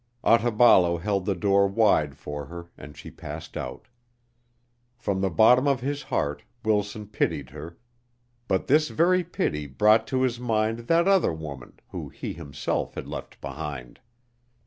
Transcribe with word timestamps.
Otaballo 0.23 0.99
held 0.99 1.25
the 1.27 1.35
door 1.35 1.67
wide 1.67 2.17
for 2.17 2.47
her 2.47 2.71
and 2.75 2.97
she 2.97 3.11
passed 3.11 3.55
out. 3.55 3.87
From 4.97 5.21
the 5.21 5.29
bottom 5.29 5.67
of 5.67 5.81
his 5.81 6.01
heart 6.01 6.41
Wilson 6.65 7.05
pitied 7.05 7.51
her, 7.51 7.77
but 8.47 8.65
this 8.65 8.89
very 8.89 9.23
pity 9.23 9.67
brought 9.67 10.07
to 10.07 10.23
his 10.23 10.39
mind 10.39 10.87
that 10.87 11.07
other 11.07 11.31
woman 11.31 11.73
whom 11.89 12.09
he 12.09 12.33
himself 12.33 12.95
had 12.95 13.07
left 13.07 13.39
behind. 13.41 13.99